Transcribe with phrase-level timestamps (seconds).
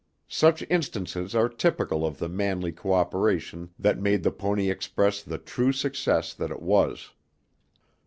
[0.33, 5.71] Such instances are typical of the manly cooperation that made the Pony Express the true
[5.71, 7.11] success that it was.